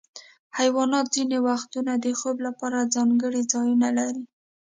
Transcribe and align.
حیوانات 0.57 1.07
ځینې 1.15 1.37
وختونه 1.47 1.91
د 1.99 2.05
خوب 2.19 2.37
لپاره 2.47 2.89
ځانګړي 2.95 3.41
ځایونه 3.53 3.87
لري. 3.97 4.23